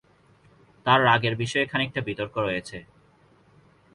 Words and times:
তার 0.85 0.99
রাগের 1.05 1.35
বিষয়ে 1.35 1.69
খানিকটা 1.71 2.01
বিতর্ক 2.01 2.35
রয়েছে। 2.37 2.77